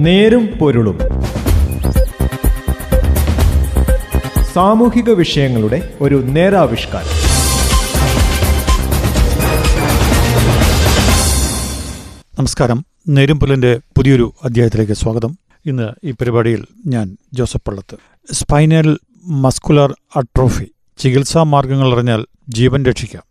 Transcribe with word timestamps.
നേരും 0.00 0.46
പൊരുളും. 0.46 0.98
സാമൂഹിക 4.52 5.10
വിഷയങ്ങളുടെ 5.10 5.94
ഒരു 6.00 6.14
നേരാവിഷ്കാരം. 6.14 7.06
നമസ്കാരം. 12.38 12.84
നേരുംപുലിന്റെ 13.08 13.78
പുതിയൊരു 13.96 14.32
അധ്യായത്തിലേക്ക് 14.44 14.92
സ്വാഗതം. 14.92 15.38
ഇന്ന് 15.66 15.88
ഈ 16.04 16.10
പരിപാടിയിൽ 16.10 16.64
ഞാൻ 16.86 17.16
Joseph 17.32 17.68
Pallath. 17.68 17.96
Spinal 18.32 18.98
muscular 19.24 19.94
atrophy 20.16 20.64
ചികിത്സാ 20.98 21.42
മാർഗങ്ങൾ 21.42 21.94
അറിഞ്ഞാൽ 21.94 22.26
ജീവൻ 22.48 22.84
രക്ഷിക്കാം. 22.84 23.22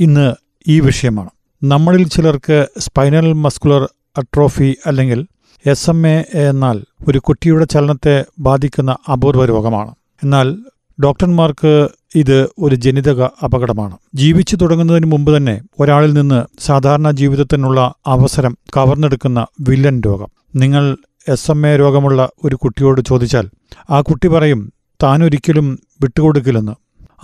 ഇന്ന് 0.00 0.34
ഈ 0.68 0.80
വിഷയമാണ്. 0.80 1.30
നമ്മളിൽ 1.62 2.08
ചിലർക്ക് 2.08 2.66
സ്പൈനൽ 2.78 3.32
മസ്കുലർ 3.32 3.88
അട്രോഫി 4.18 4.76
അല്ലെങ്കിൽ 4.86 5.26
എസ് 5.66 5.90
എം 5.90 6.06
എ 6.06 6.24
എന്നാൽ 6.34 6.84
ഒരു 7.08 7.18
കുട്ടിയുടെ 7.18 7.64
ചലനത്തെ 7.64 8.24
ബാധിക്കുന്ന 8.38 8.96
അപൂർവ 9.12 9.44
രോഗമാണ്. 9.44 9.94
എന്നാൽ 10.22 10.56
ഡോക്ടർമാർക്ക് 11.04 11.88
ഇത് 12.14 12.48
ഒരു 12.58 12.74
ജനിതക 12.74 13.22
അപകടമാണ്. 13.22 13.96
ജീവിച്ചു 14.14 14.56
തുടങ്ങുന്നതിന് 14.56 15.06
മുമ്പ് 15.06 15.36
തന്നെ 15.36 15.62
ഒരാളിൽ 15.80 16.12
നിന്ന് 16.12 16.44
സാധാരണ 16.60 17.10
ജീവിതത്തിനുള്ള 17.10 17.94
അവസരം 18.06 18.56
കവർന്നെടുക്കുന്ന 18.76 19.46
വില്ലൻ 19.60 20.02
രോഗം. 20.06 20.28
നിങ്ങൾ 20.56 20.96
എസ് 21.28 21.50
എം 21.50 21.66
എ 21.66 21.78
രോഗമുള്ള 21.78 22.28
ഒരു 22.44 22.56
കുട്ടിയോട് 22.56 23.00
ചോദിച്ചാൽ 23.00 23.48
ആ 23.90 24.00
കുട്ടി 24.00 24.28
പറയും 24.28 24.72
താനൊരിക്കലും 25.02 25.78
വിട്ടുകൊടുക്കില്ലെന്ന്. 26.02 26.72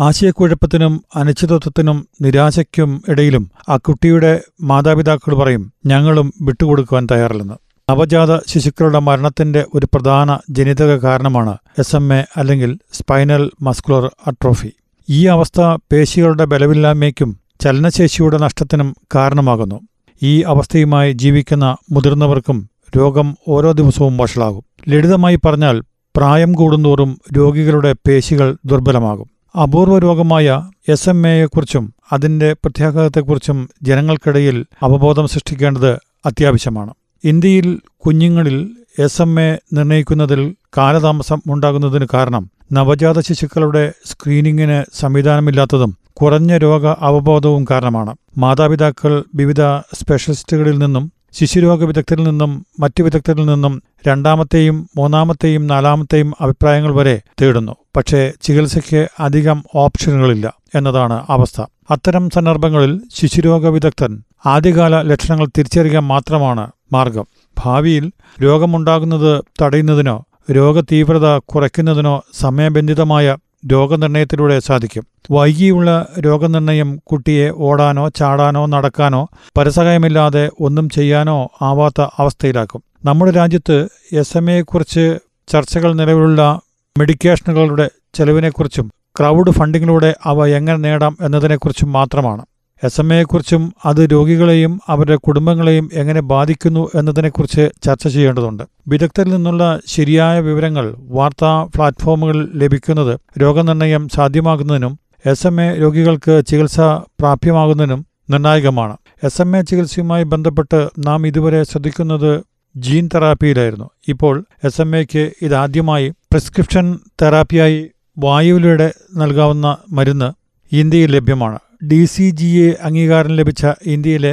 ആശയക്കുഴപ്പത്തിനും 0.01 1.05
അനിശ്ചിതത്വത്തിനും 1.17 2.09
നിരാശയ്ക്കും 2.21 3.03
ഇടയിലും 3.09 3.51
ആ 3.69 3.77
കുട്ടിയുടെ 3.77 4.41
മാതാപിതാക്കൾ 4.63 5.35
പറയും 5.35 5.73
ഞങ്ങളും 5.87 6.33
വിട്ടുകൊടുക്കുവാൻ 6.41 7.07
തയ്യാറില്ലെന്ന്. 7.13 7.55
നവജാത 7.91 8.39
ശിശുക്കളുടെ 8.47 8.99
മരണത്തിന്റെ 8.99 9.67
ഒരു 9.75 9.87
പ്രധാന 9.87 10.39
ജനിതക 10.51 10.97
കാരണമാണ് 10.97 11.57
എസ് 11.79 11.97
എം 11.97 12.15
എ 12.15 12.25
അല്ലെങ്കിൽ 12.37 12.79
സ്പൈനൽ 12.93 13.51
മസ്കുലർ 13.63 14.11
അട്രോഫി. 14.27 14.73
ഈ 15.11 15.27
അവസ്ഥ 15.27 15.61
പേശികളുടെ 15.93 16.45
ബലമില്ലായ്മയ്ക്കും 16.45 17.41
ചലനശേഷിയുടെ 17.61 18.39
നഷ്ടത്തിനും 18.39 18.97
കാരണമാകുന്നു. 19.15 19.81
ഈ 20.23 20.43
അവസ്ഥയുമായി 20.43 21.13
ജീവിക്കുന്ന 21.13 21.77
മുതിർന്നവർക്കും 21.91 22.69
രോഗം 22.99 23.37
ഓരോ 23.49 23.73
ദിവസവും 23.73 24.17
വഷളാകും. 24.17 24.63
ലളിതമായി 24.89 25.37
പറഞ്ഞാൽ 25.37 25.83
പ്രായം 26.17 26.53
കൂടുന്തോറും 26.53 27.21
രോഗികളുടെ 27.37 27.93
പേശികൾ 27.93 28.57
ദുർബലമാകും. 28.67 29.31
അപൂർവ 29.63 29.99
രോഗമായ 29.99 30.49
എസ് 30.89 31.09
എം 31.09 31.27
എയെക്കുറിച്ചും 31.27 31.95
അതിന്റെ 32.13 32.53
പ്രത്യാഘാതത്തെക്കുറിച്ചും 32.53 33.69
ജനങ്ങൾക്കിടയിൽ 33.83 34.65
അവബോധം 34.83 35.29
സൃഷ്ടിക്കേണ്ടത് 35.29 35.93
അത്യാവശ്യമാണ്. 36.27 36.95
ഇന്ത്യയിൽ 37.25 37.79
കുഞ്ഞുങ്ങളിൽ 38.07 38.71
എസ് 38.99 39.23
എം 39.23 39.41
എ 39.41 39.59
നിർണയിക്കുന്നതിൽ 39.73 40.55
കാലതാമസം 40.77 41.43
ഉണ്ടാകുന്നതിന് 41.51 42.07
കാരണം 42.15 42.51
നവജാത 42.73 43.21
ശിശുക്കളുടെ 43.21 43.93
സ്ക്രീനിങ്ങിന് 44.07 44.85
സംവിധാനമില്ലാത്തതും 45.01 45.99
കുറഞ്ഞ 46.13 46.57
രോഗ 46.57 46.87
അവബോധവും 46.87 47.67
കാരണമാണ്. 47.71 48.17
മാതാപിതാക്കൾ 48.39 49.25
വിവിധ 49.35 49.63
സ്പെഷ്യലിസ്റ്റുകളിൽ 49.95 50.79
നിന്നും 50.79 51.13
ശിശുരോഗ 51.33 51.85
വിദഗ്ധരിൽ 51.85 52.25
നിന്നും 52.25 52.67
മറ്റു 52.81 53.03
വിദഗ്ധരിൽ 53.03 53.47
നിന്നും 53.47 53.83
രണ്ടാമത്തെയും 54.09 54.91
മൂന്നാമത്തെയും 54.97 55.67
നാലാമത്തെയും 55.67 56.33
അഭിപ്രായങ്ങൾ 56.41 56.95
വരെ 56.95 57.21
തേടുന്നു. 57.43 57.73
പക്ഷേ 57.97 58.33
ചികിത്സയ്ക്ക് 58.43 59.09
അധികം 59.21 59.65
ഓപ്ഷനുകളില്ല 59.75 60.57
എന്നതാണ് 60.75 61.25
അവസ്ഥ. 61.29 61.61
അത്തരം 61.91 62.31
സന്ദർഭങ്ങളിൽ 62.31 63.01
ശിശുരോഗ 63.15 63.67
വിദഗ്ധൻ 63.67 64.23
ആദ്യകാല 64.47 65.03
ലക്ഷണങ്ങൾ 65.03 65.47
തിരിച്ചറിയാൻ 65.47 66.03
മാത്രമാണ് 66.03 66.71
മാർഗം. 66.93 67.27
ഭാവിയിൽ 67.65 68.11
രോഗമുണ്ടാകുന്നത് 68.43 69.45
തടയുന്നതിനോ 69.63 70.25
രോഗതീവ്രത 70.51 71.39
കുറയ്ക്കുന്നതിനോ 71.39 72.23
സമയബന്ധിതമായ 72.41 73.37
രോഗനിർണയത്തിലൂടെ 73.73 74.59
സാധിക്കും. 74.59 75.07
വൈകിയുള്ള 75.31 76.07
രോഗനിർണയം 76.21 77.01
കുട്ടിയെ 77.07 77.51
ഓടാനോ 77.51 78.09
ചാടാനോ 78.09 78.67
നടക്കാനോ 78.67 79.29
പരസഹായമില്ലാതെ 79.59 80.51
ഒന്നും 80.61 80.89
ചെയ്യാനോ 80.89 81.49
ആവാത്ത 81.63 82.01
അവസ്ഥയിലാക്കും. 82.01 82.83
നമ്മുടെ 83.05 83.31
രാജ്യത്ത് 83.31 83.89
എസ് 84.13 84.37
എം 84.37 84.51
എയെക്കുറിച്ച് 84.51 85.19
ചർച്ചകൾ 85.49 85.93
നിലവിലുള്ള 85.93 86.61
മെഡിക്കേഷനുകളുടെ 86.99 87.91
ചെലവിനെക്കുറിച്ചും 88.15 88.93
ക്രൗഡ് 89.19 89.51
ഫണ്ടിങ്ങിലൂടെ 89.51 90.15
അവ 90.25 90.47
എങ്ങനെ 90.47 90.79
നേടാം 90.79 91.17
എന്നതിനെക്കുറിച്ചും 91.21 91.93
മാത്രമാണ്. 91.93 92.45
എസ് 92.85 93.01
എം 93.01 93.15
എയെക്കുറിച്ചും 93.15 93.75
അത് 93.85 94.09
രോഗികളെയും 94.13 94.81
അവരുടെ 94.89 95.17
കുടുംബങ്ങളെയും 95.17 95.91
എങ്ങനെ 95.93 96.21
ബാധിക്കുന്നു 96.21 96.91
എന്നതിനെക്കുറിച്ച് 96.95 97.71
ചർച്ച 97.83 98.09
ചെയ്യേണ്ടതുണ്ട്. 98.09 98.63
വിദഗ്ധരിൽ 98.89 99.31
നിന്നുള്ള 99.31 99.81
ശരിയായ 99.87 100.41
വിവരങ്ങൾ 100.41 100.95
വാർത്താ 100.99 101.69
പ്ലാറ്റ്ഫോമുകളിൽ 101.75 102.49
ലഭിക്കുന്നത് 102.55 103.21
രോഗനിർണയം 103.41 104.09
സാധ്യമാകുന്നതിനും 104.09 104.99
എസ് 105.27 105.47
എം 105.47 105.61
എ 105.61 105.81
രോഗികൾക്ക് 105.81 106.43
ചികിത്സ 106.49 106.81
പ്രാപ്യമാകുന്നതിനും 107.21 108.07
നിർണായകമാണ്. 108.31 108.97
എസ് 109.25 109.43
എം 109.43 109.57
എ 109.57 109.63
ചികിത്സയുമായി 109.63 110.25
ബന്ധപ്പെട്ട് 110.25 110.89
നാം 110.99 111.27
ഇതുവരെ 111.27 111.63
ശ്രദ്ധിക്കുന്നത് 111.63 112.43
ജീൻ 112.77 113.09
തെറാപ്പിയിലായിരുന്നു. 113.15 113.91
ഇപ്പോൾ 114.09 114.45
എസ് 114.65 114.81
എം 114.81 114.97
എക്ക് 114.97 115.31
ഇതാദ്യമായി 115.43 116.09
പ്രിസ്ക്രിപ്ഷൻ 116.09 116.99
തെറാപ്പിയായി 117.23 117.91
വായുവിലൂടെ 118.19 118.93
നൽകാവുന്ന 119.17 119.77
മരുന്ന് 119.91 120.33
ഇന്ത്യയിൽ 120.77 121.17
ലഭ്യമാണ്. 121.17 121.59
ഡി 121.83 122.05
സി 122.05 122.31
ജി 122.31 122.47
എ 122.47 122.71
അംഗീകാരം 122.83 123.33
ലഭിച്ച 123.37 123.67
ഇന്ത്യയിലെ 123.87 124.33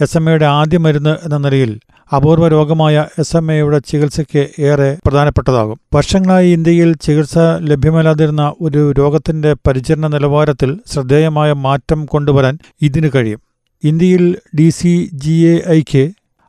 എസ് 0.00 0.16
എം 0.16 0.30
എയുടെ 0.30 0.46
ആദ്യ 0.46 0.78
മരുന്ന് 0.78 1.16
എന്ന 1.24 1.36
നിലയിൽ 1.36 1.72
അപൂർവ 2.12 2.48
രോഗമായ 2.48 3.06
എസ് 3.18 3.36
എം 3.36 3.52
എയുടെ 3.52 3.78
ചികിത്സയ്ക്ക് 3.78 4.48
ഏറെ 4.60 4.98
പ്രധാനപ്പെട്ടതാകും. 5.06 5.78
വർഷങ്ങളായി 5.94 6.50
ഇന്ത്യയിൽ 6.50 6.94
ചികിത്സ 6.96 7.38
ലഭ്യമല്ലാതിരുന്ന 7.70 8.52
ഒരു 8.60 8.92
രോഗത്തിന്റെ 8.92 9.56
പരിചരണ 9.66 10.06
നിലവാരത്തിൽ 10.06 10.78
ശ്രദ്ധേയമായ 10.92 11.52
മാറ്റം 11.52 12.04
കൊണ്ടുവരാൻ 12.04 12.58
ഇതിന് 12.82 13.10
കഴിയും. 13.14 13.40
ഇന്ത്യയിൽ 13.84 14.24
ഡി 14.58 14.70
സി 14.70 15.10
ജി 15.14 15.32
എ 15.32 15.62
ഐക്ക് 15.68 16.04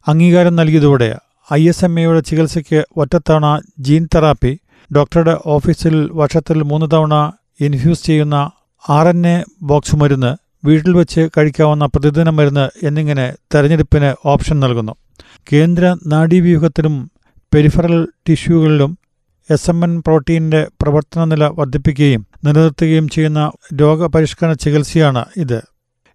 അംഗീകാരം 0.08 0.56
നൽകിയതോടെ 0.56 1.10
ഐ 1.54 1.70
എസ് 1.70 1.86
എം 1.86 2.00
എയുടെ 2.00 2.20
ചികിത്സയ്ക്ക് 2.20 2.86
ഒറ്റത്തവണ 2.98 3.48
ജീൻ 3.80 4.08
തെറാപ്പി 4.16 4.54
ഡോക്ടറുടെ 4.92 5.38
ഓഫീസിൽ 5.46 6.10
വർഷത്തിൽ 6.12 6.64
മൂന്ന് 6.64 6.86
തവണ 6.94 7.16
ഇൻഫ്യൂസ് 7.62 8.06
ചെയ്യുന്ന 8.06 8.38
ആർ 8.84 9.08
എൻ 9.08 9.28
എ 9.28 9.44
ബോക്സ് 9.62 9.96
മരുന്ന് 9.96 10.32
വീട്ടിൽ 10.66 10.92
വെച്ച് 10.92 11.30
കഴിക്കാവുന്ന 11.38 11.86
പ്രതിദിന 11.86 12.30
മരുന്ന് 12.30 12.66
എന്നിങ്ങനെ 12.86 13.26
തെരഞ്ഞെടുപ്പിന് 13.56 14.10
ഓപ്ഷൻ 14.26 14.60
നൽകുന്നു. 14.60 14.94
കേന്ദ്ര 15.54 15.96
നാഡീവ്യൂഹത്തിലും 16.08 16.96
പെരിഫറൽ 17.54 18.08
ടിഷ്യൂകളിലും 18.28 18.92
എസ് 19.50 19.70
എം 19.70 19.84
എൻ 19.84 19.94
പ്രോട്ടീനിന്റെ 20.00 20.68
പ്രവർത്തന 20.82 21.24
നില 21.24 21.44
വർദ്ധിപ്പിക്കുകയും 21.60 22.24
നിലനിർത്തുകയും 22.46 23.08
ചെയ്യുന്ന 23.08 23.42
രോഗപരിഷ്കരണ 23.82 24.54
ചികിത്സയാണ് 24.54 25.26
ഇത്. 25.38 25.60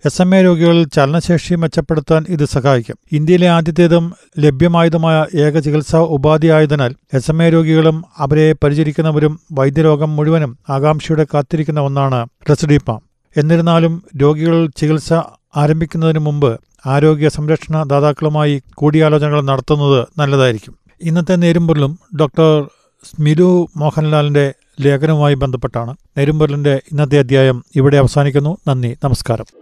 എസ് 0.06 0.22
എം 0.22 0.36
എ 0.36 0.44
രോഗികളിൽ 0.44 0.88
ചലനശേഷി 0.88 1.54
മെച്ചപ്പെടുത്താൻ 1.54 2.24
ഇത് 2.28 2.44
സഹായിക്കും. 2.44 2.96
ഇന്ത്യയിലെ 3.12 3.48
ആദ്യത്തേതും 3.48 4.14
ലഭ്യമായതുമായ 4.38 5.26
ഏക 5.38 5.58
ചികിത്സാ 5.58 5.98
ഉപാധിയായതിനാൽ 5.98 6.94
എസ് 7.14 7.30
എം 7.30 7.42
എ 7.42 7.50
രോഗികളും 7.50 8.04
അവരെ 8.18 8.52
പരിചരിക്കുന്നവരും 8.52 9.40
വൈദ്യരോഗം 9.52 10.16
മുഴുവനും 10.16 10.58
ആകാംക്ഷയുടെ 10.70 11.26
കാത്തിരിക്കുന്ന 11.34 11.80
ഒന്നാണ് 11.80 12.26
റെസിഡിപ്പ 12.50 12.98
എന്നിരുന്നാലും 13.36 14.02
രോഗികൾ 14.16 14.68
ചികിത്സ 14.76 15.12
ആരംഭിക്കുന്നതിന് 15.56 16.18
മുമ്പ് 16.18 16.60
ആരോഗ്യ 16.86 17.28
സംരക്ഷണ 17.28 17.82
ദാതാക്കളുമായി 17.82 18.62
കൂടിയാലോചനകൾ 18.74 19.40
നടത്തുന്നത് 19.40 20.06
നല്ലതായിരിക്കും. 20.18 20.74
ഇന്നത്തെ 21.02 21.36
നേരുമ്പൊരുളും 21.36 21.98
ഡോക്ടർ 22.20 22.68
സ്മിരു 23.04 23.66
മോഹൻലാലിന്റെ 23.76 24.54
ലേഖനവുമായി 24.80 25.34
ബന്ധപ്പെട്ടാണ്. 25.34 25.94
നേരുമ്പൊരുളിന്റെ 26.18 26.74
ഇന്നത്തെ 26.92 27.18
അധ്യായം 27.18 27.64
ഇവിടെ 27.76 27.96
അവസാനിക്കുന്നു. 27.96 28.56
നന്ദി. 28.68 28.96
നമസ്കാരം. 29.04 29.61